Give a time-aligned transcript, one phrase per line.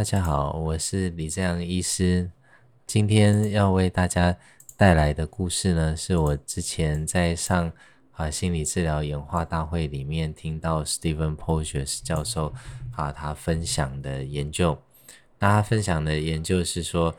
[0.00, 2.30] 大家好，我是李正阳医师。
[2.86, 4.34] 今天要为大家
[4.74, 7.70] 带来的故事呢，是我之前在上
[8.12, 12.54] 啊心理治疗演化大会里面听到 Stephen Porges 教授
[12.96, 14.78] 啊他分享的研究。
[15.38, 17.14] 那他分享的研究是说，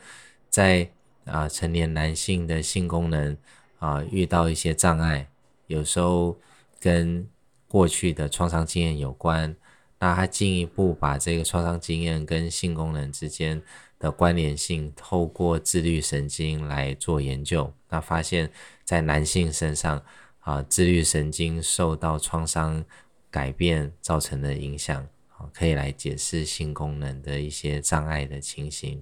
[0.50, 0.90] 在
[1.24, 3.36] 啊成年男性的性功能
[3.78, 5.28] 啊遇到一些障碍，
[5.68, 6.36] 有时候
[6.80, 7.28] 跟
[7.68, 9.54] 过去的创伤经验有关。
[10.02, 13.62] 那他进一步把这个创伤经验跟性功能之间
[14.00, 17.72] 的关联性，透过自律神经来做研究。
[17.88, 18.50] 那发现，
[18.82, 20.02] 在男性身上，
[20.40, 22.84] 啊，自律神经受到创伤
[23.30, 25.06] 改变造成的影响，
[25.54, 29.00] 可以来解释性功能的一些障碍的情形。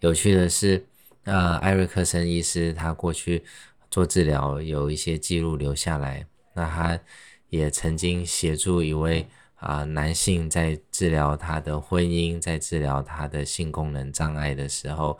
[0.00, 0.84] 有趣的是，
[1.24, 3.42] 呃，艾瑞克森医师他过去
[3.90, 6.26] 做治疗有一些记录留下来。
[6.52, 7.00] 那他
[7.48, 9.26] 也曾经协助一位。
[9.58, 15.18] 啊，男性在治疗他的婚姻，在治疗他的性功能障碍的时候，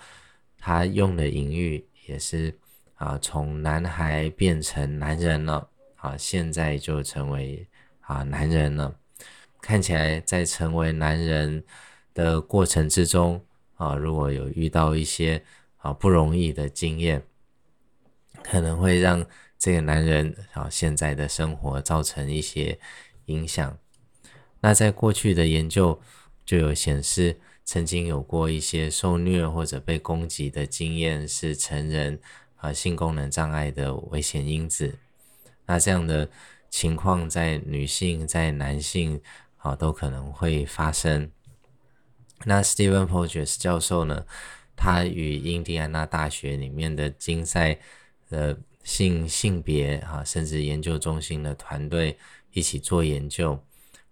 [0.56, 2.56] 他用的隐喻也是
[2.94, 7.66] 啊，从男孩变成男人了啊，现在就成为
[8.00, 8.96] 啊男人了。
[9.60, 11.64] 看起来在成为男人
[12.14, 15.42] 的过程之中啊，如果有遇到一些
[15.78, 17.20] 啊不容易的经验，
[18.44, 19.26] 可能会让
[19.58, 22.78] 这个男人啊现在的生活造成一些
[23.26, 23.76] 影响。
[24.60, 26.00] 那在过去的研究
[26.44, 32.18] 就有显示，曾经有过一些受虐或者被攻击的经验，是成人
[32.56, 34.98] 啊性功能障碍的危险因子。
[35.66, 36.28] 那这样的
[36.70, 39.20] 情况在女性、在男性
[39.58, 41.30] 啊都可能会发生。
[42.44, 44.24] 那 Stephen Porges 教授呢，
[44.74, 47.78] 他与印第安纳大学里面的竞赛
[48.30, 52.16] 的性性别啊甚至研究中心的团队
[52.52, 53.62] 一起做研究。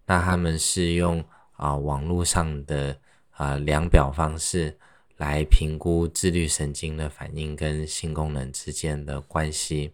[0.06, 2.98] 那他们是用啊网络上的
[3.30, 4.78] 啊量表方式
[5.16, 9.92] 来评估自律神经的反应跟性功能之间的关系。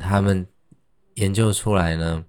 [0.00, 0.46] 他们
[1.14, 2.24] 研究出来呢，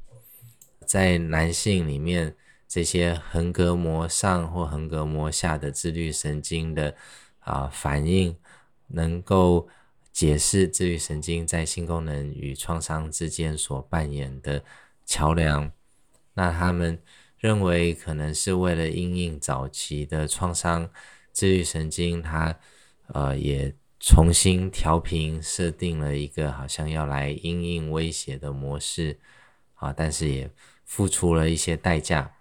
[0.85, 2.35] 在男性里面，
[2.67, 6.95] 这些横膈膜上或横膈膜下的自律神经的
[7.39, 8.35] 啊反应，
[8.87, 9.67] 能够
[10.11, 14.63] 解释自律神经在性功能与创伤之间所扮演的
[15.05, 15.71] 桥梁。
[16.35, 17.01] 那他们
[17.38, 20.90] 认为，可能是为了因应早期的创伤，
[21.31, 22.57] 自律神经它
[23.07, 29.18] 呃也重新调频，设定了一个好像要来因应威胁的模式
[29.75, 30.50] 啊，但是也
[30.84, 32.31] 付出了一些代价。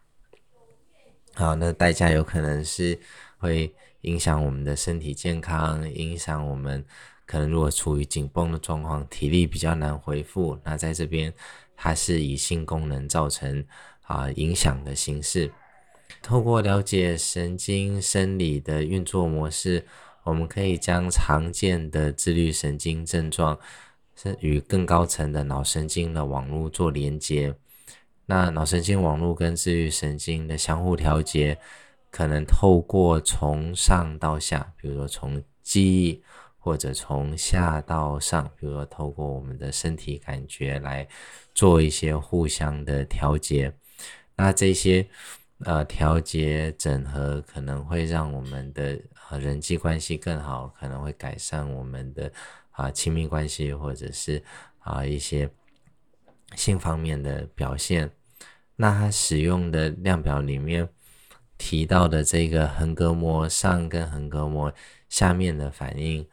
[1.34, 2.99] 好，那代价有可能是
[3.38, 6.84] 会影响我们的身体健康，影响我们
[7.26, 10.59] 可能如果处于紧绷的状况，体力比较难恢复。
[10.65, 11.32] 那在这边。
[11.76, 13.64] 它是以性功能造成
[14.02, 15.50] 啊影响的形式。
[16.22, 19.84] 透过了解神经生理的运作模式，
[20.22, 23.58] 我们可以将常见的自律神经症状
[24.16, 27.54] 是与更高层的脑神经的网络做连接。
[28.26, 31.58] 那脑神经网络跟自律神经的相互调节，
[32.10, 36.22] 可能透过从上到下，比如说从记忆。
[36.64, 41.06] 或者从下到上，比如说透过我们的身体感觉来
[41.54, 43.70] 做一些互相的调节，
[44.34, 45.06] 那这些
[45.58, 48.98] 呃调节整合可能会让我们的
[49.28, 52.32] 呃人际关系更好，可能会改善我们的
[52.70, 54.42] 啊亲密关系或者是
[54.78, 55.46] 啊一些
[56.56, 58.10] 性方面的表现。
[58.76, 60.88] 那它使用的量表里面
[61.58, 64.72] 提到的这个横膈膜上跟横膈膜
[65.10, 66.26] 下面的反应。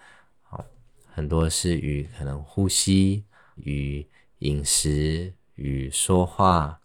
[1.14, 4.08] 很多是与可能呼吸、与
[4.40, 6.80] 饮食、与说话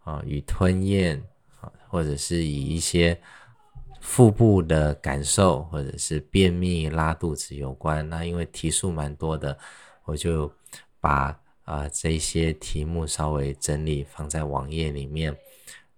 [0.00, 1.22] 啊、与吞咽
[1.60, 3.20] 啊，或者是以一些
[4.00, 8.06] 腹部的感受，或者是便秘、拉肚子有关。
[8.08, 9.56] 那因为题数蛮多的，
[10.04, 10.52] 我就
[11.00, 15.36] 把啊这些题目稍微整理放在网页里面。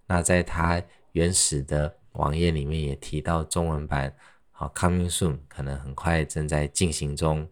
[0.05, 0.81] 那在它
[1.13, 4.13] 原始的网页里面也提到中文版，
[4.51, 7.49] 好，coming soon，可能很快正在进行中。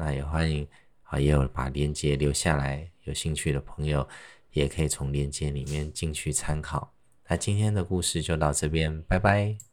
[0.00, 0.66] 那也欢迎
[1.02, 4.08] 啊，也有把链接留下来，有兴趣的朋友
[4.52, 6.94] 也可以从链接里面进去参考。
[7.28, 9.60] 那今天的故事就到这边，拜拜。